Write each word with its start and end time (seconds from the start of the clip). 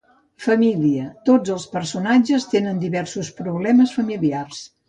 Família: 0.45 1.03
tots 1.29 1.53
els 1.57 1.67
personatges 1.75 2.49
tenen 2.57 2.83
diversos 2.87 3.33
problemes 3.43 3.97
familiars. 4.01 4.69